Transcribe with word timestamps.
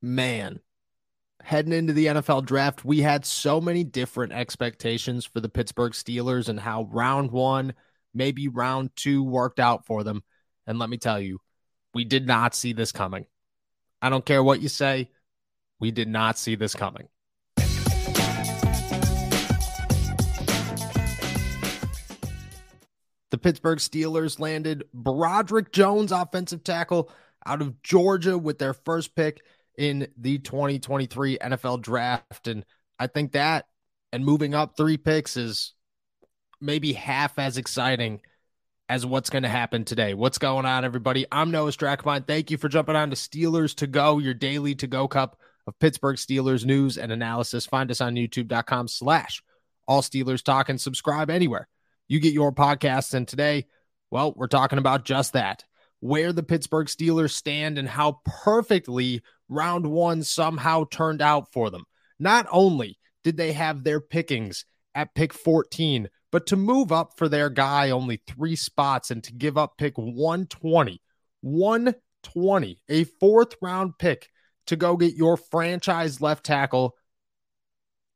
Man, 0.00 0.60
heading 1.42 1.72
into 1.72 1.92
the 1.92 2.06
NFL 2.06 2.46
draft, 2.46 2.84
we 2.84 3.00
had 3.00 3.26
so 3.26 3.60
many 3.60 3.82
different 3.82 4.32
expectations 4.32 5.24
for 5.24 5.40
the 5.40 5.48
Pittsburgh 5.48 5.90
Steelers 5.90 6.48
and 6.48 6.60
how 6.60 6.84
round 6.84 7.32
one, 7.32 7.74
maybe 8.14 8.46
round 8.46 8.90
two 8.94 9.24
worked 9.24 9.58
out 9.58 9.86
for 9.86 10.04
them. 10.04 10.22
And 10.68 10.78
let 10.78 10.88
me 10.88 10.98
tell 10.98 11.18
you, 11.18 11.40
we 11.94 12.04
did 12.04 12.28
not 12.28 12.54
see 12.54 12.72
this 12.72 12.92
coming. 12.92 13.26
I 14.00 14.08
don't 14.08 14.24
care 14.24 14.40
what 14.40 14.62
you 14.62 14.68
say, 14.68 15.10
we 15.80 15.90
did 15.90 16.06
not 16.06 16.38
see 16.38 16.54
this 16.54 16.76
coming. 16.76 17.08
The 23.30 23.38
Pittsburgh 23.38 23.78
Steelers 23.78 24.38
landed 24.38 24.84
Broderick 24.94 25.72
Jones, 25.72 26.12
offensive 26.12 26.62
tackle 26.62 27.10
out 27.44 27.62
of 27.62 27.82
Georgia, 27.82 28.38
with 28.38 28.58
their 28.60 28.74
first 28.74 29.16
pick 29.16 29.42
in 29.78 30.08
the 30.18 30.38
2023 30.38 31.38
NFL 31.38 31.80
draft. 31.80 32.48
And 32.48 32.66
I 32.98 33.06
think 33.06 33.32
that 33.32 33.64
and 34.12 34.24
moving 34.24 34.54
up 34.54 34.76
three 34.76 34.96
picks 34.96 35.36
is 35.36 35.72
maybe 36.60 36.92
half 36.92 37.38
as 37.38 37.56
exciting 37.56 38.20
as 38.88 39.06
what's 39.06 39.30
going 39.30 39.44
to 39.44 39.48
happen 39.48 39.84
today. 39.84 40.14
What's 40.14 40.38
going 40.38 40.66
on, 40.66 40.84
everybody? 40.84 41.26
I'm 41.30 41.50
Noah 41.50 41.70
Strackbein. 41.70 42.26
Thank 42.26 42.50
you 42.50 42.56
for 42.56 42.68
jumping 42.68 42.96
on 42.96 43.10
to 43.10 43.16
Steelers 43.16 43.74
to 43.76 43.86
go, 43.86 44.18
your 44.18 44.34
daily 44.34 44.74
to 44.76 44.86
go 44.86 45.06
cup 45.06 45.38
of 45.66 45.78
Pittsburgh 45.78 46.16
Steelers 46.16 46.64
news 46.64 46.98
and 46.98 47.12
analysis. 47.12 47.66
Find 47.66 47.90
us 47.90 48.00
on 48.00 48.14
youtube.com 48.14 48.88
slash 48.88 49.42
all 49.86 50.02
Steelers 50.02 50.42
talk 50.42 50.68
and 50.68 50.80
subscribe 50.80 51.30
anywhere 51.30 51.68
you 52.08 52.20
get 52.20 52.32
your 52.32 52.52
podcasts. 52.52 53.14
And 53.14 53.28
today, 53.28 53.66
well, 54.10 54.32
we're 54.34 54.48
talking 54.48 54.78
about 54.78 55.04
just 55.04 55.34
that 55.34 55.64
where 56.00 56.32
the 56.32 56.42
Pittsburgh 56.42 56.86
Steelers 56.86 57.32
stand 57.32 57.78
and 57.78 57.88
how 57.88 58.20
perfectly 58.24 59.22
round 59.48 59.86
one 59.86 60.22
somehow 60.22 60.84
turned 60.90 61.22
out 61.22 61.52
for 61.52 61.70
them. 61.70 61.84
Not 62.18 62.46
only 62.50 62.98
did 63.24 63.36
they 63.36 63.52
have 63.52 63.82
their 63.82 64.00
pickings 64.00 64.64
at 64.94 65.14
pick 65.14 65.32
14, 65.32 66.08
but 66.30 66.46
to 66.46 66.56
move 66.56 66.92
up 66.92 67.12
for 67.16 67.28
their 67.28 67.50
guy 67.50 67.90
only 67.90 68.22
three 68.26 68.56
spots 68.56 69.10
and 69.10 69.22
to 69.24 69.32
give 69.32 69.56
up 69.56 69.78
pick 69.78 69.96
120, 69.96 71.00
120, 71.40 72.82
a 72.88 73.04
fourth 73.04 73.54
round 73.62 73.98
pick 73.98 74.28
to 74.66 74.76
go 74.76 74.96
get 74.96 75.14
your 75.14 75.36
franchise 75.36 76.20
left 76.20 76.44
tackle. 76.44 76.94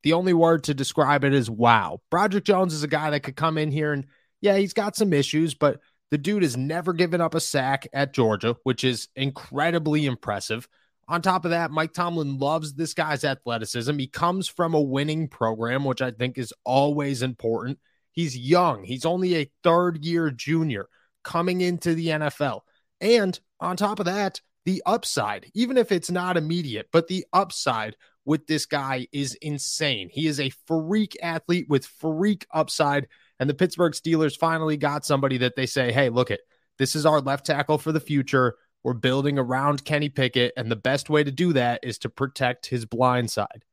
The 0.03 0.13
only 0.13 0.35
word 0.35 0.65
to 0.65 0.75
describe 0.75 1.25
it 1.25 1.33
is 1.33 1.49
wow. 1.49 2.01
Broderick 2.11 2.45
Jones 2.45 2.75
is 2.75 2.83
a 2.83 2.89
guy 2.89 3.11
that 3.11 3.21
could 3.21 3.37
come 3.37 3.57
in 3.57 3.71
here 3.71 3.93
and, 3.93 4.07
yeah, 4.41 4.57
he's 4.57 4.73
got 4.73 4.97
some 4.97 5.13
issues, 5.13 5.55
but 5.55 5.81
the 6.13 6.19
dude 6.19 6.43
has 6.43 6.59
never 6.59 6.93
given 6.93 7.23
up 7.23 7.35
a 7.35 7.41
sack 7.41 7.89
at 7.95 8.13
Georgia, 8.13 8.55
which 8.65 8.85
is 8.85 9.09
incredibly 9.17 10.05
impressive. 10.05 10.69
On 11.09 11.23
top 11.23 11.47
of 11.47 11.53
that, 11.53 11.71
Mike 11.71 11.95
Tomlin 11.95 12.39
loves 12.39 12.75
this 12.75 12.93
guy's 12.93 13.25
athleticism. 13.25 13.99
He 13.99 14.09
comes 14.09 14.47
from 14.47 14.75
a 14.75 14.81
winning 14.81 15.27
program, 15.27 15.87
which 15.87 16.03
I 16.03 16.11
think 16.11 16.37
is 16.37 16.53
always 16.67 17.23
important. 17.23 17.79
He's 18.11 18.37
young, 18.37 18.85
he's 18.85 19.07
only 19.07 19.37
a 19.37 19.51
third 19.65 20.05
year 20.05 20.31
junior 20.31 20.87
coming 21.25 21.63
into 21.63 21.95
the 21.95 22.09
NFL. 22.09 22.61
And 23.01 23.41
on 23.59 23.79
top 23.79 23.99
of 23.99 24.05
that, 24.05 24.39
the 24.67 24.83
upside, 24.85 25.51
even 25.55 25.79
if 25.79 25.91
it's 25.93 26.11
not 26.11 26.37
immediate, 26.37 26.89
but 26.93 27.09
the 27.09 27.25
upside 27.33 27.97
with 28.27 28.47
this 28.47 28.67
guy 28.67 29.09
is 29.13 29.35
insane. 29.37 30.11
He 30.13 30.27
is 30.27 30.41
a 30.41 30.53
freak 30.67 31.17
athlete 31.23 31.71
with 31.71 31.87
freak 31.87 32.47
upside. 32.53 33.09
And 33.43 33.51
the 33.51 33.55
Pittsburgh 33.55 33.93
Steelers 33.93 34.39
finally 34.39 34.77
got 34.77 35.05
somebody 35.05 35.39
that 35.39 35.57
they 35.57 35.67
say, 35.67 35.91
hey, 35.91 36.11
look 36.11 36.31
it, 36.31 36.43
this 36.79 36.95
is 36.95 37.05
our 37.05 37.21
left 37.21 37.45
tackle 37.45 37.77
for 37.77 37.91
the 37.91 37.99
future. 37.99 38.55
We're 38.85 38.93
building 38.93 39.37
around 39.37 39.85
Kenny 39.85 40.11
Pickett, 40.11 40.53
and 40.57 40.71
the 40.71 40.77
best 40.77 41.11
way 41.11 41.25
to 41.25 41.31
do 41.33 41.53
that 41.55 41.81
is 41.83 41.99
to 41.99 42.09
protect 42.09 42.67
his 42.67 42.87
blind 42.87 43.33
side. 43.33 43.65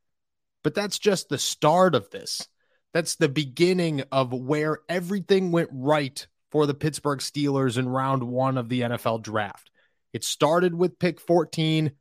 But 0.64 0.74
that's 0.74 0.98
just 0.98 1.30
the 1.30 1.38
start 1.38 1.94
of 1.94 2.10
this. 2.10 2.48
That's 2.96 3.18
the 3.18 3.30
beginning 3.30 4.02
of 4.12 4.34
where 4.34 4.80
everything 4.90 5.52
went 5.52 5.70
right 5.72 6.26
for 6.50 6.66
the 6.66 6.74
Pittsburgh 6.74 7.20
Steelers 7.20 7.78
in 7.78 7.88
round 7.88 8.24
one 8.24 8.58
of 8.58 8.70
the 8.70 8.82
NFL 8.82 9.22
draft. 9.22 9.70
It 10.14 10.24
started 10.24 10.74
with 10.74 10.98
pick 10.98 11.20
14. 11.20 11.92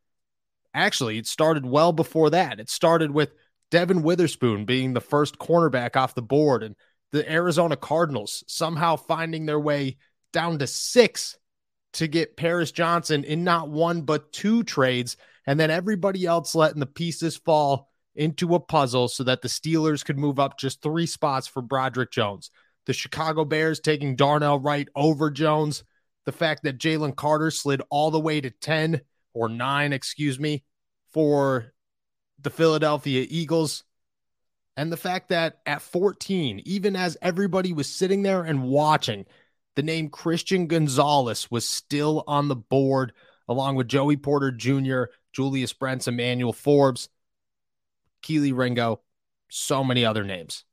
Actually, 0.73 1.19
it 1.19 1.27
started 1.27 1.67
well 1.67 1.93
before 1.93 2.31
that. 2.31 2.59
It 2.59 2.71
started 2.71 3.11
with 3.11 3.31
Devon 3.69 4.01
Witherspoon 4.01 4.65
being 4.65 4.93
the 4.93 5.01
first 5.01 5.37
cornerback 5.37 5.95
off 5.95 6.15
the 6.15 6.23
board 6.23 6.63
and 6.63 6.75
the 7.11 7.29
Arizona 7.31 7.75
Cardinals 7.75 8.43
somehow 8.47 8.95
finding 8.95 9.45
their 9.45 9.59
way 9.59 9.97
down 10.31 10.59
to 10.59 10.67
six 10.67 11.37
to 11.93 12.07
get 12.07 12.37
Paris 12.37 12.71
Johnson 12.71 13.23
in 13.23 13.43
not 13.43 13.69
one 13.69 14.01
but 14.01 14.31
two 14.31 14.63
trades, 14.63 15.17
and 15.47 15.59
then 15.59 15.71
everybody 15.71 16.25
else 16.25 16.53
letting 16.53 16.79
the 16.79 16.85
pieces 16.85 17.35
fall 17.35 17.89
into 18.15 18.53
a 18.53 18.59
puzzle 18.59 19.07
so 19.07 19.23
that 19.23 19.41
the 19.41 19.47
Steelers 19.47 20.03
could 20.03 20.17
move 20.17 20.39
up 20.39 20.59
just 20.59 20.81
three 20.81 21.05
spots 21.05 21.47
for 21.47 21.61
Broderick 21.61 22.11
Jones. 22.11 22.51
The 22.85 22.93
Chicago 22.93 23.45
Bears 23.45 23.79
taking 23.79 24.15
Darnell 24.15 24.59
Wright 24.59 24.87
over 24.95 25.31
Jones. 25.31 25.83
The 26.25 26.31
fact 26.31 26.63
that 26.63 26.77
Jalen 26.77 27.15
Carter 27.15 27.49
slid 27.49 27.81
all 27.89 28.11
the 28.11 28.19
way 28.19 28.41
to 28.41 28.49
10 28.49 29.01
or 29.33 29.49
9, 29.49 29.93
excuse 29.93 30.39
me, 30.39 30.63
for 31.11 31.73
the 32.41 32.49
Philadelphia 32.49 33.25
Eagles. 33.29 33.83
And 34.79 34.93
the 34.93 34.97
fact 34.97 35.27
that 35.27 35.59
at 35.65 35.81
14, 35.81 36.61
even 36.63 36.95
as 36.95 37.17
everybody 37.21 37.73
was 37.73 37.89
sitting 37.89 38.23
there 38.23 38.43
and 38.43 38.63
watching, 38.63 39.25
the 39.75 39.83
name 39.83 40.07
Christian 40.07 40.67
Gonzalez 40.67 41.51
was 41.51 41.67
still 41.67 42.23
on 42.27 42.47
the 42.47 42.55
board, 42.55 43.11
along 43.49 43.75
with 43.75 43.89
Joey 43.89 44.15
Porter 44.15 44.53
Jr., 44.53 45.11
Julius 45.33 45.73
Brents, 45.73 46.07
Emmanuel 46.07 46.53
Forbes, 46.53 47.09
Kelee 48.23 48.53
Ringo, 48.53 49.01
so 49.49 49.83
many 49.83 50.05
other 50.05 50.23
names. 50.23 50.63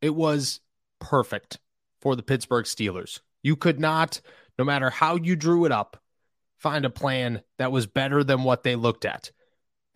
It 0.00 0.14
was 0.14 0.60
perfect 1.00 1.58
for 2.00 2.14
the 2.14 2.22
Pittsburgh 2.22 2.66
Steelers. 2.66 3.18
You 3.42 3.56
could 3.56 3.80
not, 3.80 4.20
no 4.60 4.64
matter 4.64 4.90
how 4.90 5.16
you 5.16 5.34
drew 5.34 5.64
it 5.64 5.72
up, 5.72 6.00
find 6.56 6.84
a 6.84 6.90
plan 6.90 7.42
that 7.58 7.72
was 7.72 7.88
better 7.88 8.22
than 8.22 8.44
what 8.44 8.62
they 8.62 8.76
looked 8.76 9.04
at. 9.04 9.32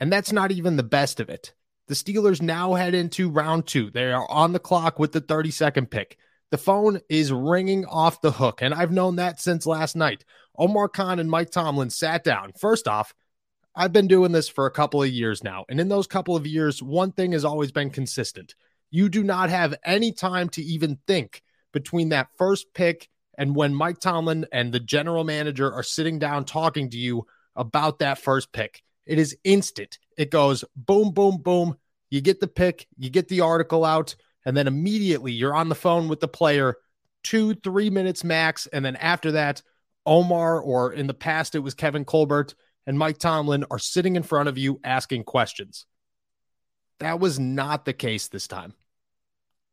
And 0.00 0.12
that's 0.12 0.32
not 0.32 0.50
even 0.50 0.74
the 0.74 0.82
best 0.82 1.20
of 1.20 1.28
it. 1.28 1.54
The 1.86 1.94
Steelers 1.94 2.40
now 2.40 2.74
head 2.74 2.94
into 2.94 3.28
round 3.28 3.66
two. 3.66 3.90
They 3.90 4.10
are 4.10 4.30
on 4.30 4.52
the 4.52 4.58
clock 4.58 4.98
with 4.98 5.12
the 5.12 5.20
32nd 5.20 5.90
pick. 5.90 6.16
The 6.50 6.58
phone 6.58 7.00
is 7.08 7.32
ringing 7.32 7.84
off 7.84 8.20
the 8.20 8.30
hook, 8.30 8.62
and 8.62 8.72
I've 8.72 8.92
known 8.92 9.16
that 9.16 9.40
since 9.40 9.66
last 9.66 9.96
night. 9.96 10.24
Omar 10.56 10.88
Khan 10.88 11.18
and 11.18 11.30
Mike 11.30 11.50
Tomlin 11.50 11.90
sat 11.90 12.24
down. 12.24 12.52
First 12.58 12.88
off, 12.88 13.12
I've 13.74 13.92
been 13.92 14.06
doing 14.06 14.32
this 14.32 14.48
for 14.48 14.66
a 14.66 14.70
couple 14.70 15.02
of 15.02 15.10
years 15.10 15.42
now, 15.42 15.64
and 15.68 15.80
in 15.80 15.88
those 15.88 16.06
couple 16.06 16.36
of 16.36 16.46
years, 16.46 16.82
one 16.82 17.12
thing 17.12 17.32
has 17.32 17.44
always 17.44 17.72
been 17.72 17.90
consistent. 17.90 18.54
You 18.90 19.08
do 19.08 19.24
not 19.24 19.50
have 19.50 19.74
any 19.84 20.12
time 20.12 20.48
to 20.50 20.62
even 20.62 20.98
think 21.06 21.42
between 21.72 22.10
that 22.10 22.28
first 22.38 22.72
pick 22.72 23.08
and 23.36 23.56
when 23.56 23.74
Mike 23.74 23.98
Tomlin 23.98 24.46
and 24.52 24.72
the 24.72 24.80
general 24.80 25.24
manager 25.24 25.72
are 25.72 25.82
sitting 25.82 26.18
down 26.18 26.44
talking 26.44 26.88
to 26.90 26.96
you 26.96 27.26
about 27.56 27.98
that 27.98 28.18
first 28.18 28.52
pick. 28.52 28.82
It 29.06 29.18
is 29.18 29.36
instant. 29.44 29.98
It 30.16 30.30
goes 30.30 30.64
boom, 30.76 31.12
boom, 31.12 31.38
boom. 31.38 31.76
You 32.10 32.20
get 32.20 32.40
the 32.40 32.48
pick, 32.48 32.86
you 32.96 33.10
get 33.10 33.28
the 33.28 33.40
article 33.40 33.84
out, 33.84 34.14
and 34.44 34.56
then 34.56 34.68
immediately 34.68 35.32
you're 35.32 35.54
on 35.54 35.68
the 35.68 35.74
phone 35.74 36.08
with 36.08 36.20
the 36.20 36.28
player, 36.28 36.76
two, 37.22 37.54
three 37.54 37.90
minutes 37.90 38.22
max. 38.24 38.66
And 38.66 38.84
then 38.84 38.96
after 38.96 39.32
that, 39.32 39.62
Omar, 40.06 40.60
or 40.60 40.92
in 40.92 41.06
the 41.06 41.14
past, 41.14 41.54
it 41.54 41.60
was 41.60 41.74
Kevin 41.74 42.04
Colbert 42.04 42.54
and 42.86 42.98
Mike 42.98 43.18
Tomlin 43.18 43.64
are 43.70 43.78
sitting 43.78 44.16
in 44.16 44.22
front 44.22 44.48
of 44.48 44.58
you 44.58 44.80
asking 44.84 45.24
questions. 45.24 45.86
That 47.00 47.20
was 47.20 47.38
not 47.38 47.84
the 47.84 47.92
case 47.92 48.28
this 48.28 48.46
time. 48.46 48.74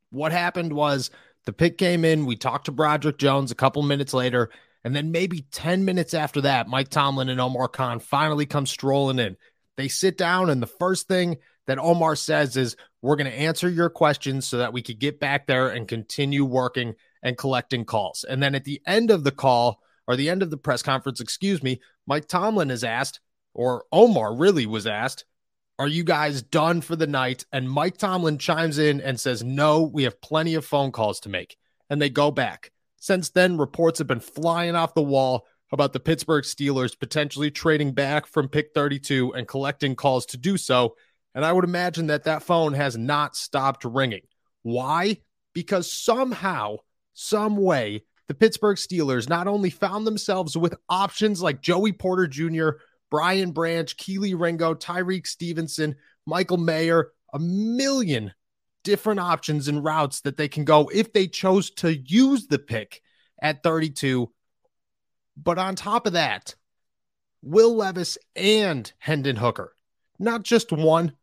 What 0.10 0.32
happened 0.32 0.74
was 0.74 1.12
the 1.46 1.54
pick 1.54 1.78
came 1.78 2.06
in. 2.06 2.26
We 2.26 2.36
talked 2.36 2.66
to 2.66 2.72
Broderick 2.72 3.18
Jones 3.18 3.52
a 3.52 3.56
couple 3.56 3.82
minutes 3.84 4.14
later, 4.14 4.50
and 4.84 4.96
then 4.96 5.12
maybe 5.12 5.46
10 5.52 5.86
minutes 5.86 6.14
after 6.14 6.42
that, 6.42 6.68
Mike 6.68 6.90
Tomlin 6.90 7.30
and 7.30 7.40
Omar 7.40 7.68
Khan 7.68 8.00
finally 8.00 8.46
come 8.46 8.66
strolling 8.66 9.20
in. 9.20 9.38
They 9.82 9.88
sit 9.88 10.16
down, 10.16 10.52
and 10.52 10.62
the 10.62 10.68
first 10.68 11.08
thing 11.08 11.38
that 11.66 11.80
Omar 11.80 12.16
says 12.16 12.56
is, 12.56 12.76
We're 13.02 13.16
going 13.16 13.32
to 13.32 13.36
answer 13.36 13.68
your 13.68 13.90
questions 13.90 14.46
so 14.46 14.60
that 14.60 14.74
we 14.74 14.84
could 14.84 15.00
get 15.00 15.20
back 15.20 15.48
there 15.48 15.70
and 15.70 15.88
continue 15.88 16.46
working 16.46 16.94
and 17.24 17.36
collecting 17.36 17.84
calls. 17.84 18.24
And 18.24 18.44
then 18.44 18.54
at 18.54 18.64
the 18.64 18.80
end 18.86 19.10
of 19.10 19.24
the 19.24 19.32
call, 19.32 19.82
or 20.08 20.16
the 20.16 20.30
end 20.30 20.44
of 20.44 20.52
the 20.52 20.58
press 20.58 20.84
conference, 20.84 21.20
excuse 21.20 21.64
me, 21.64 21.82
Mike 22.06 22.28
Tomlin 22.28 22.70
is 22.70 22.84
asked, 22.84 23.22
or 23.56 23.86
Omar 23.92 24.36
really 24.36 24.68
was 24.68 24.86
asked, 24.86 25.26
Are 25.80 25.88
you 25.88 26.04
guys 26.04 26.44
done 26.44 26.82
for 26.82 26.96
the 26.96 27.08
night? 27.08 27.48
And 27.52 27.68
Mike 27.68 27.98
Tomlin 27.98 28.38
chimes 28.38 28.78
in 28.78 29.02
and 29.02 29.20
says, 29.20 29.44
No, 29.44 29.82
we 29.82 30.04
have 30.04 30.22
plenty 30.22 30.54
of 30.54 30.64
phone 30.64 30.92
calls 30.92 31.22
to 31.22 31.30
make. 31.30 31.58
And 31.90 32.00
they 32.00 32.12
go 32.12 32.30
back. 32.30 32.72
Since 32.98 33.32
then, 33.32 33.58
reports 33.58 33.98
have 33.98 34.08
been 34.08 34.20
flying 34.20 34.76
off 34.76 34.94
the 34.94 35.02
wall 35.02 35.48
about 35.72 35.94
the 35.94 36.00
Pittsburgh 36.00 36.44
Steelers 36.44 36.98
potentially 36.98 37.50
trading 37.50 37.94
back 37.94 38.26
from 38.28 38.50
pick 38.50 38.72
32 38.74 39.34
and 39.34 39.48
collecting 39.48 39.96
calls 39.96 40.26
to 40.28 40.38
do 40.38 40.58
so. 40.58 40.96
And 41.34 41.46
I 41.46 41.54
would 41.54 41.64
imagine 41.64 42.08
that 42.08 42.26
that 42.26 42.44
phone 42.44 42.74
has 42.74 42.98
not 42.98 43.36
stopped 43.36 43.86
ringing. 43.86 44.24
Why? 44.64 45.18
Because 45.54 45.92
somehow, 45.92 46.78
some 47.14 47.56
way, 47.58 48.04
the 48.28 48.34
Pittsburgh 48.34 48.78
Steelers 48.78 49.30
not 49.30 49.48
only 49.48 49.70
found 49.70 50.06
themselves 50.06 50.58
with 50.58 50.76
options 50.90 51.42
like 51.42 51.62
Joey 51.62 51.94
Porter 51.94 52.28
Jr., 52.28 52.70
Brian 53.10 53.52
Branch, 53.52 53.96
Kelee 53.98 54.40
Ringo, 54.40 54.74
Tyrique 54.74 55.28
Stevenson, 55.28 55.96
Michael 56.26 56.58
Mayer, 56.58 57.12
a 57.34 57.40
million 57.40 58.34
different 58.84 59.20
options 59.20 59.68
and 59.68 59.84
routes 59.84 60.22
that 60.22 60.38
they 60.38 60.48
can 60.48 60.66
go 60.66 60.90
if 60.94 61.14
they 61.14 61.28
chose 61.28 61.70
to 61.72 61.96
use 61.96 62.48
the 62.48 62.60
pick 62.60 63.02
at 63.42 63.64
32. 63.64 64.32
But 65.36 65.58
on 65.58 65.76
top 65.76 66.06
of 66.08 66.14
that, 66.14 66.56
Will 67.42 67.76
Levis 67.76 68.18
and 68.36 68.92
Hendon 69.00 69.36
Hooker, 69.36 69.76
not 70.20 70.44
just 70.44 70.72
one, 70.72 71.14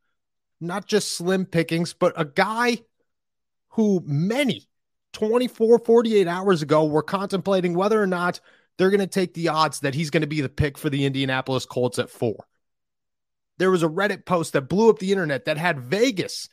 not 0.60 0.86
just 0.86 1.12
slim 1.12 1.46
pickings, 1.46 1.92
but 1.92 2.12
a 2.16 2.24
guy 2.24 2.78
who 3.70 4.02
many 4.04 4.66
24, 5.12 5.78
48 5.80 6.26
hours 6.26 6.62
ago 6.62 6.84
were 6.84 7.02
contemplating 7.02 7.74
whether 7.74 8.02
or 8.02 8.06
not 8.06 8.40
they're 8.76 8.90
going 8.90 9.00
to 9.00 9.06
take 9.06 9.34
the 9.34 9.48
odds 9.48 9.80
that 9.80 9.94
he's 9.94 10.10
going 10.10 10.22
to 10.22 10.26
be 10.26 10.40
the 10.40 10.48
pick 10.48 10.78
for 10.78 10.90
the 10.90 11.04
Indianapolis 11.04 11.66
Colts 11.66 11.98
at 11.98 12.10
four. 12.10 12.46
There 13.58 13.70
was 13.70 13.82
a 13.82 13.88
Reddit 13.88 14.24
post 14.24 14.52
that 14.52 14.68
blew 14.68 14.88
up 14.88 14.98
the 14.98 15.12
internet 15.12 15.46
that 15.46 15.58
had 15.58 15.80
Vegas 15.80 16.48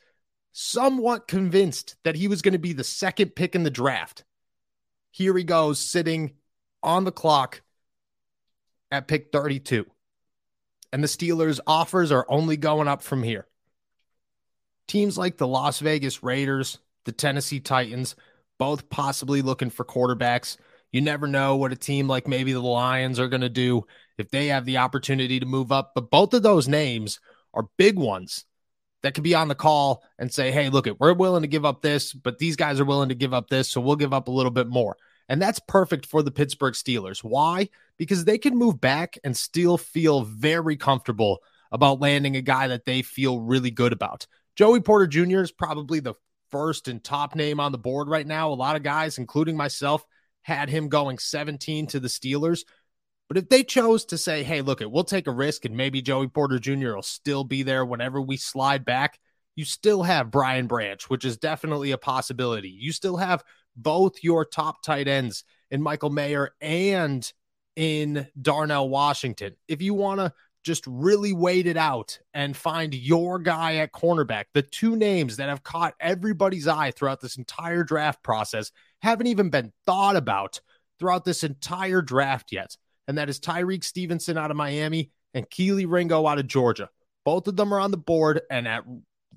somewhat 0.52 1.28
convinced 1.28 1.96
that 2.02 2.16
he 2.16 2.28
was 2.28 2.42
going 2.42 2.52
to 2.52 2.58
be 2.58 2.72
the 2.72 2.84
second 2.84 3.36
pick 3.36 3.54
in 3.54 3.62
the 3.62 3.70
draft. 3.70 4.24
Here 5.12 5.36
he 5.36 5.44
goes, 5.44 5.78
sitting 5.78 6.34
on 6.86 7.04
the 7.04 7.12
clock 7.12 7.60
at 8.90 9.08
pick 9.08 9.30
32. 9.32 9.84
And 10.92 11.02
the 11.02 11.08
Steelers' 11.08 11.60
offers 11.66 12.12
are 12.12 12.24
only 12.28 12.56
going 12.56 12.88
up 12.88 13.02
from 13.02 13.22
here. 13.22 13.46
Teams 14.88 15.18
like 15.18 15.36
the 15.36 15.48
Las 15.48 15.80
Vegas 15.80 16.22
Raiders, 16.22 16.78
the 17.04 17.12
Tennessee 17.12 17.60
Titans, 17.60 18.14
both 18.58 18.88
possibly 18.88 19.42
looking 19.42 19.68
for 19.68 19.84
quarterbacks. 19.84 20.56
You 20.92 21.00
never 21.00 21.26
know 21.26 21.56
what 21.56 21.72
a 21.72 21.76
team 21.76 22.06
like 22.08 22.28
maybe 22.28 22.52
the 22.52 22.60
Lions 22.60 23.18
are 23.18 23.28
going 23.28 23.42
to 23.42 23.48
do 23.48 23.84
if 24.16 24.30
they 24.30 24.46
have 24.46 24.64
the 24.64 24.78
opportunity 24.78 25.40
to 25.40 25.46
move 25.46 25.72
up. 25.72 25.92
But 25.94 26.10
both 26.10 26.32
of 26.32 26.42
those 26.42 26.68
names 26.68 27.20
are 27.52 27.68
big 27.76 27.98
ones 27.98 28.44
that 29.02 29.14
could 29.14 29.24
be 29.24 29.34
on 29.34 29.48
the 29.48 29.54
call 29.54 30.04
and 30.18 30.32
say, 30.32 30.50
hey, 30.50 30.68
look, 30.68 30.86
we're 30.98 31.12
willing 31.14 31.42
to 31.42 31.48
give 31.48 31.64
up 31.64 31.82
this, 31.82 32.12
but 32.12 32.38
these 32.38 32.56
guys 32.56 32.80
are 32.80 32.84
willing 32.84 33.08
to 33.08 33.14
give 33.14 33.34
up 33.34 33.50
this. 33.50 33.68
So 33.68 33.80
we'll 33.80 33.96
give 33.96 34.14
up 34.14 34.28
a 34.28 34.32
little 34.32 34.50
bit 34.50 34.68
more. 34.68 34.96
And 35.28 35.42
that's 35.42 35.60
perfect 35.60 36.06
for 36.06 36.22
the 36.22 36.30
Pittsburgh 36.30 36.74
Steelers. 36.74 37.24
Why? 37.24 37.68
Because 37.96 38.24
they 38.24 38.38
can 38.38 38.56
move 38.56 38.80
back 38.80 39.18
and 39.24 39.36
still 39.36 39.76
feel 39.76 40.22
very 40.22 40.76
comfortable 40.76 41.42
about 41.72 42.00
landing 42.00 42.36
a 42.36 42.42
guy 42.42 42.68
that 42.68 42.84
they 42.84 43.02
feel 43.02 43.40
really 43.40 43.70
good 43.70 43.92
about. 43.92 44.26
Joey 44.54 44.80
Porter 44.80 45.06
Jr. 45.06 45.40
is 45.40 45.52
probably 45.52 46.00
the 46.00 46.14
first 46.50 46.88
and 46.88 47.02
top 47.02 47.34
name 47.34 47.60
on 47.60 47.72
the 47.72 47.78
board 47.78 48.08
right 48.08 48.26
now. 48.26 48.50
A 48.50 48.54
lot 48.54 48.76
of 48.76 48.82
guys, 48.82 49.18
including 49.18 49.56
myself, 49.56 50.06
had 50.42 50.68
him 50.68 50.88
going 50.88 51.18
17 51.18 51.88
to 51.88 52.00
the 52.00 52.08
Steelers. 52.08 52.64
But 53.28 53.36
if 53.36 53.48
they 53.48 53.64
chose 53.64 54.04
to 54.06 54.18
say, 54.18 54.44
hey, 54.44 54.62
look, 54.62 54.80
it 54.80 54.90
we'll 54.90 55.04
take 55.04 55.26
a 55.26 55.32
risk 55.32 55.64
and 55.64 55.76
maybe 55.76 56.00
Joey 56.00 56.28
Porter 56.28 56.60
Jr. 56.60 56.94
will 56.94 57.02
still 57.02 57.42
be 57.42 57.64
there 57.64 57.84
whenever 57.84 58.20
we 58.20 58.36
slide 58.36 58.84
back, 58.84 59.18
you 59.56 59.64
still 59.64 60.04
have 60.04 60.30
Brian 60.30 60.68
Branch, 60.68 61.02
which 61.10 61.24
is 61.24 61.36
definitely 61.36 61.90
a 61.90 61.98
possibility. 61.98 62.68
You 62.68 62.92
still 62.92 63.16
have 63.16 63.42
both 63.76 64.22
your 64.22 64.44
top 64.44 64.82
tight 64.82 65.08
ends 65.08 65.44
in 65.70 65.82
Michael 65.82 66.10
Mayer 66.10 66.54
and 66.60 67.30
in 67.74 68.26
Darnell 68.40 68.88
Washington. 68.88 69.54
If 69.68 69.82
you 69.82 69.94
want 69.94 70.20
to 70.20 70.32
just 70.66 70.84
really 70.88 71.32
wait 71.32 71.68
it 71.68 71.76
out 71.76 72.18
and 72.34 72.56
find 72.56 72.92
your 72.92 73.38
guy 73.38 73.76
at 73.76 73.92
cornerback. 73.92 74.46
The 74.52 74.62
two 74.62 74.96
names 74.96 75.36
that 75.36 75.48
have 75.48 75.62
caught 75.62 75.94
everybody's 76.00 76.66
eye 76.66 76.90
throughout 76.90 77.20
this 77.20 77.36
entire 77.36 77.84
draft 77.84 78.20
process 78.24 78.72
haven't 79.00 79.28
even 79.28 79.48
been 79.48 79.72
thought 79.86 80.16
about 80.16 80.60
throughout 80.98 81.24
this 81.24 81.44
entire 81.44 82.02
draft 82.02 82.50
yet. 82.50 82.76
And 83.06 83.16
that 83.16 83.28
is 83.28 83.38
Tyrique 83.38 83.84
Stevenson 83.84 84.36
out 84.36 84.50
of 84.50 84.56
Miami 84.56 85.12
and 85.34 85.48
Kelee 85.48 85.86
Ringo 85.88 86.26
out 86.26 86.40
of 86.40 86.48
Georgia. 86.48 86.90
Both 87.24 87.46
of 87.46 87.54
them 87.54 87.72
are 87.72 87.78
on 87.78 87.92
the 87.92 87.96
board. 87.96 88.40
And 88.50 88.66
at 88.66 88.82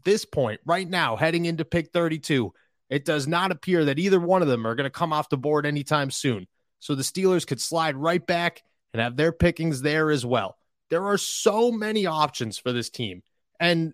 this 0.03 0.25
point, 0.25 0.59
right 0.65 0.89
now, 0.89 1.15
heading 1.15 1.45
into 1.45 1.63
pick 1.63 1.91
32, 1.94 2.51
it 2.89 3.06
does 3.06 3.27
not 3.27 3.51
appear 3.51 3.86
that 3.86 4.00
either 4.00 4.19
one 4.19 4.41
of 4.41 4.47
them 4.47 4.65
are 4.65 4.75
going 4.75 4.86
to 4.86 4.89
come 4.89 5.13
off 5.13 5.30
the 5.30 5.38
board 5.38 5.65
anytime 5.65 6.12
soon. 6.12 6.47
So 6.80 6.95
the 6.95 7.03
Steelers 7.03 7.45
could 7.45 7.62
slide 7.62 7.95
right 7.95 8.25
back 8.25 8.63
and 8.94 9.01
have 9.01 9.15
their 9.15 9.31
pickings 9.31 9.81
there 9.81 10.09
as 10.09 10.25
well. 10.25 10.57
There 10.89 11.06
are 11.06 11.18
so 11.18 11.71
many 11.71 12.06
options 12.06 12.57
for 12.57 12.71
this 12.71 12.89
team. 12.89 13.21
And 13.59 13.94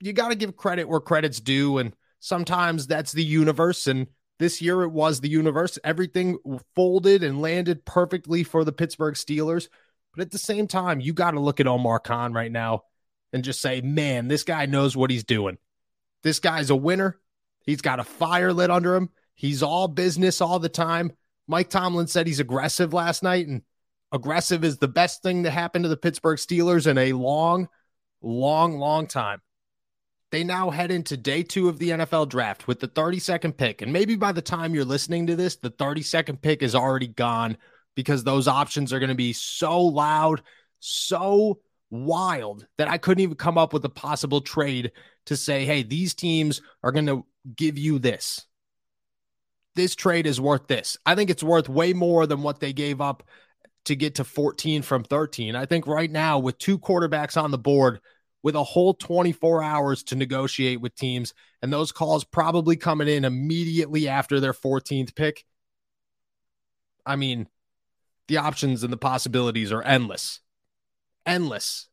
you 0.00 0.12
got 0.12 0.28
to 0.30 0.34
give 0.34 0.56
credit 0.56 0.88
where 0.88 1.00
credit's 1.00 1.40
due. 1.40 1.78
And 1.78 1.94
sometimes 2.20 2.86
that's 2.86 3.12
the 3.12 3.24
universe. 3.24 3.86
And 3.86 4.06
this 4.38 4.62
year 4.62 4.82
it 4.82 4.92
was 4.92 5.20
the 5.20 5.28
universe. 5.28 5.78
Everything 5.84 6.38
folded 6.74 7.22
and 7.22 7.42
landed 7.42 7.84
perfectly 7.84 8.44
for 8.44 8.64
the 8.64 8.72
Pittsburgh 8.72 9.14
Steelers. 9.14 9.68
But 10.14 10.22
at 10.22 10.30
the 10.30 10.38
same 10.38 10.66
time, 10.66 11.00
you 11.00 11.12
got 11.12 11.32
to 11.32 11.40
look 11.40 11.60
at 11.60 11.66
Omar 11.66 12.00
Khan 12.00 12.32
right 12.32 12.50
now 12.50 12.84
and 13.32 13.44
just 13.44 13.60
say, 13.60 13.80
man, 13.82 14.28
this 14.28 14.42
guy 14.42 14.66
knows 14.66 14.96
what 14.96 15.10
he's 15.10 15.24
doing. 15.24 15.58
This 16.22 16.40
guy's 16.40 16.70
a 16.70 16.76
winner. 16.76 17.18
He's 17.62 17.80
got 17.80 18.00
a 18.00 18.04
fire 18.04 18.52
lit 18.52 18.70
under 18.70 18.94
him. 18.94 19.10
He's 19.34 19.62
all 19.62 19.88
business 19.88 20.40
all 20.40 20.58
the 20.58 20.68
time. 20.68 21.12
Mike 21.46 21.70
Tomlin 21.70 22.06
said 22.06 22.26
he's 22.26 22.40
aggressive 22.40 22.92
last 22.92 23.22
night, 23.22 23.48
and 23.48 23.62
aggressive 24.12 24.64
is 24.64 24.78
the 24.78 24.88
best 24.88 25.22
thing 25.22 25.44
to 25.44 25.50
happen 25.50 25.82
to 25.82 25.88
the 25.88 25.96
Pittsburgh 25.96 26.38
Steelers 26.38 26.86
in 26.86 26.98
a 26.98 27.12
long, 27.12 27.68
long, 28.22 28.78
long 28.78 29.06
time. 29.06 29.40
They 30.30 30.44
now 30.44 30.70
head 30.70 30.92
into 30.92 31.16
day 31.16 31.42
two 31.42 31.68
of 31.68 31.78
the 31.78 31.90
NFL 31.90 32.28
draft 32.28 32.68
with 32.68 32.78
the 32.78 32.86
32nd 32.86 33.56
pick. 33.56 33.82
And 33.82 33.92
maybe 33.92 34.14
by 34.14 34.30
the 34.30 34.42
time 34.42 34.74
you're 34.74 34.84
listening 34.84 35.26
to 35.26 35.34
this, 35.36 35.56
the 35.56 35.72
32nd 35.72 36.40
pick 36.40 36.62
is 36.62 36.76
already 36.76 37.08
gone 37.08 37.56
because 37.96 38.22
those 38.22 38.46
options 38.46 38.92
are 38.92 39.00
going 39.00 39.08
to 39.08 39.16
be 39.16 39.32
so 39.32 39.80
loud, 39.80 40.42
so 40.78 41.58
wild 41.90 42.66
that 42.78 42.88
I 42.88 42.98
couldn't 42.98 43.22
even 43.22 43.34
come 43.34 43.58
up 43.58 43.72
with 43.72 43.84
a 43.84 43.88
possible 43.88 44.40
trade 44.40 44.92
to 45.26 45.36
say, 45.36 45.64
hey, 45.64 45.82
these 45.82 46.14
teams 46.14 46.60
are 46.82 46.92
going 46.92 47.06
to 47.06 47.24
give 47.56 47.78
you 47.78 47.98
this. 47.98 48.46
This 49.76 49.94
trade 49.94 50.26
is 50.26 50.40
worth 50.40 50.66
this. 50.66 50.96
I 51.06 51.14
think 51.14 51.30
it's 51.30 51.42
worth 51.42 51.68
way 51.68 51.92
more 51.92 52.26
than 52.26 52.42
what 52.42 52.60
they 52.60 52.72
gave 52.72 53.00
up 53.00 53.22
to 53.84 53.96
get 53.96 54.16
to 54.16 54.24
14 54.24 54.82
from 54.82 55.04
13. 55.04 55.56
I 55.56 55.66
think 55.66 55.86
right 55.86 56.10
now, 56.10 56.38
with 56.38 56.58
two 56.58 56.78
quarterbacks 56.78 57.40
on 57.40 57.50
the 57.50 57.58
board, 57.58 58.00
with 58.42 58.56
a 58.56 58.64
whole 58.64 58.94
24 58.94 59.62
hours 59.62 60.02
to 60.04 60.16
negotiate 60.16 60.80
with 60.80 60.94
teams, 60.94 61.34
and 61.62 61.72
those 61.72 61.92
calls 61.92 62.24
probably 62.24 62.76
coming 62.76 63.08
in 63.08 63.24
immediately 63.24 64.08
after 64.08 64.40
their 64.40 64.54
14th 64.54 65.14
pick. 65.14 65.44
I 67.04 67.16
mean, 67.16 67.48
the 68.28 68.38
options 68.38 68.82
and 68.82 68.92
the 68.92 68.96
possibilities 68.96 69.72
are 69.72 69.82
endless. 69.82 70.40
Endless. 71.26 71.89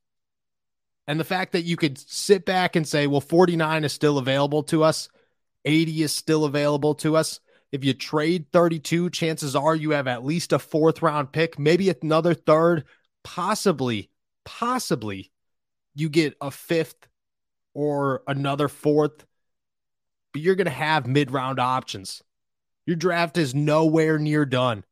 And 1.07 1.19
the 1.19 1.23
fact 1.23 1.53
that 1.53 1.63
you 1.63 1.77
could 1.77 1.97
sit 1.97 2.45
back 2.45 2.75
and 2.75 2.87
say, 2.87 3.07
well, 3.07 3.21
49 3.21 3.85
is 3.85 3.93
still 3.93 4.17
available 4.17 4.63
to 4.63 4.83
us, 4.83 5.09
80 5.65 6.03
is 6.03 6.13
still 6.13 6.45
available 6.45 6.95
to 6.95 7.15
us. 7.15 7.39
If 7.71 7.83
you 7.83 7.93
trade 7.93 8.45
32, 8.53 9.09
chances 9.09 9.55
are 9.55 9.75
you 9.75 9.91
have 9.91 10.07
at 10.07 10.25
least 10.25 10.53
a 10.53 10.59
fourth 10.59 11.01
round 11.01 11.31
pick, 11.31 11.59
maybe 11.59 11.89
another 11.89 12.33
third, 12.33 12.85
possibly, 13.23 14.09
possibly 14.45 15.31
you 15.95 16.09
get 16.09 16.35
a 16.39 16.51
fifth 16.51 17.07
or 17.73 18.23
another 18.27 18.67
fourth, 18.67 19.25
but 20.31 20.41
you're 20.41 20.55
going 20.55 20.65
to 20.65 20.71
have 20.71 21.07
mid 21.07 21.31
round 21.31 21.59
options. 21.59 22.21
Your 22.85 22.95
draft 22.95 23.37
is 23.37 23.53
nowhere 23.53 24.17
near 24.17 24.45
done. 24.45 24.85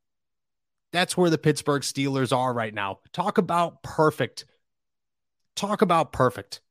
That's 0.91 1.15
where 1.15 1.29
the 1.29 1.37
Pittsburgh 1.37 1.81
Steelers 1.81 2.35
are 2.35 2.53
right 2.53 2.73
now. 2.73 2.99
Talk 3.13 3.37
about 3.37 3.83
perfect. 3.83 4.45
Talk 5.55 5.81
about 5.81 6.11
perfect. 6.11 6.61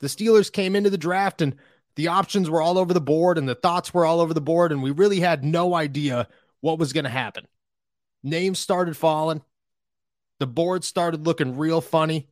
The 0.00 0.08
Steelers 0.08 0.52
came 0.52 0.76
into 0.76 0.90
the 0.90 0.98
draft 0.98 1.40
and 1.40 1.56
the 1.94 2.08
options 2.08 2.50
were 2.50 2.60
all 2.60 2.78
over 2.78 2.92
the 2.92 3.00
board 3.00 3.38
and 3.38 3.48
the 3.48 3.54
thoughts 3.54 3.94
were 3.94 4.04
all 4.04 4.20
over 4.20 4.34
the 4.34 4.40
board, 4.40 4.70
and 4.70 4.82
we 4.82 4.90
really 4.90 5.20
had 5.20 5.44
no 5.44 5.74
idea 5.74 6.28
what 6.60 6.78
was 6.78 6.92
going 6.92 7.04
to 7.04 7.10
happen. 7.10 7.46
Names 8.22 8.58
started 8.58 8.96
falling. 8.96 9.42
The 10.38 10.46
board 10.46 10.84
started 10.84 11.26
looking 11.26 11.56
real 11.56 11.80
funny. 11.80 12.28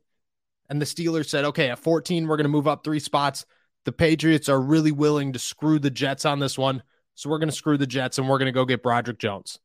And 0.69 0.81
the 0.81 0.87
Steelers 0.87 1.29
said, 1.29 1.45
okay, 1.47 1.71
at 1.71 1.79
14, 1.79 2.27
we're 2.27 2.37
going 2.37 2.45
to 2.45 2.51
move 2.51 2.69
up 2.69 2.85
three 2.85 2.99
spots. 2.99 3.47
The 3.85 3.93
Patriots 3.93 4.49
are 4.49 4.61
really 4.61 4.93
willing 4.93 5.33
to 5.33 5.39
screw 5.39 5.79
the 5.79 5.91
Jets 5.91 6.25
on 6.25 6.39
this 6.39 6.59
one. 6.59 6.83
So 7.15 7.31
we're 7.31 7.39
going 7.39 7.51
to 7.51 7.55
screw 7.55 7.79
the 7.79 7.87
Jets 7.87 8.19
and 8.19 8.29
we're 8.29 8.39
going 8.39 8.47
to 8.47 8.53
go 8.53 8.65
get 8.65 8.83
Broderick 8.83 9.19
Jones. 9.19 9.59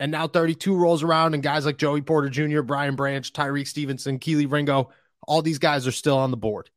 And 0.00 0.10
now 0.10 0.26
32 0.26 0.74
rolls 0.74 1.02
around, 1.04 1.34
and 1.34 1.42
guys 1.42 1.64
like 1.64 1.78
Joey 1.78 2.02
Porter 2.02 2.28
Jr., 2.28 2.62
Brian 2.62 2.96
Branch, 2.96 3.32
Tyrique 3.32 3.68
Stevenson, 3.68 4.18
Kelee 4.18 4.50
Ringo, 4.50 4.90
all 5.26 5.42
these 5.42 5.58
guys 5.58 5.86
are 5.86 5.92
still 5.92 6.18
on 6.18 6.30
the 6.30 6.36
board. 6.36 6.70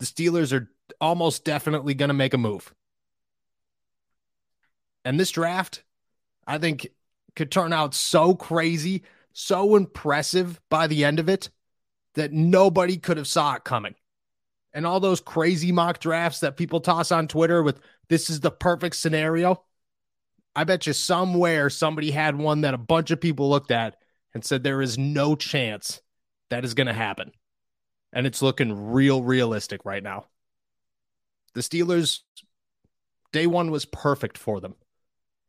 The 0.00 0.06
Steelers 0.06 0.52
are 0.52 0.70
almost 1.00 1.44
definitely 1.44 1.94
going 1.94 2.08
to 2.08 2.14
make 2.14 2.34
a 2.34 2.38
move. 2.38 2.74
And 5.04 5.20
this 5.20 5.30
draft, 5.30 5.84
I 6.46 6.58
think, 6.58 6.88
could 7.36 7.50
turn 7.50 7.72
out 7.72 7.94
so 7.94 8.34
crazy, 8.34 9.02
so 9.32 9.76
impressive 9.76 10.60
by 10.70 10.86
the 10.86 11.04
end 11.04 11.20
of 11.20 11.28
it 11.28 11.50
that 12.14 12.32
nobody 12.32 12.96
could 12.96 13.16
have 13.16 13.26
saw 13.26 13.54
it 13.54 13.64
coming. 13.64 13.94
And 14.72 14.86
all 14.86 15.00
those 15.00 15.20
crazy 15.20 15.72
mock 15.72 16.00
drafts 16.00 16.40
that 16.40 16.56
people 16.56 16.80
toss 16.80 17.12
on 17.12 17.28
Twitter 17.28 17.62
with 17.62 17.80
this 18.08 18.30
is 18.30 18.40
the 18.40 18.50
perfect 18.50 18.96
scenario. 18.96 19.62
I 20.56 20.64
bet 20.64 20.86
you 20.86 20.92
somewhere 20.92 21.70
somebody 21.70 22.10
had 22.10 22.36
one 22.36 22.62
that 22.62 22.74
a 22.74 22.78
bunch 22.78 23.10
of 23.10 23.20
people 23.20 23.50
looked 23.50 23.70
at 23.70 23.96
and 24.32 24.44
said 24.44 24.62
there 24.62 24.82
is 24.82 24.98
no 24.98 25.36
chance 25.36 26.00
that 26.50 26.64
is 26.64 26.74
going 26.74 26.86
to 26.86 26.92
happen. 26.92 27.32
And 28.12 28.26
it's 28.26 28.42
looking 28.42 28.92
real 28.92 29.22
realistic 29.22 29.84
right 29.84 30.02
now. 30.02 30.26
The 31.54 31.60
Steelers, 31.60 32.20
day 33.32 33.46
one 33.46 33.70
was 33.70 33.84
perfect 33.84 34.38
for 34.38 34.60
them. 34.60 34.74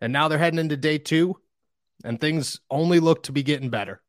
And 0.02 0.12
now 0.12 0.28
they're 0.28 0.38
heading 0.38 0.60
into 0.60 0.78
day 0.78 0.98
two, 0.98 1.40
and 2.04 2.20
things 2.20 2.60
only 2.70 3.00
look 3.00 3.24
to 3.24 3.32
be 3.32 3.44
getting 3.44 3.70
better. 3.70 4.02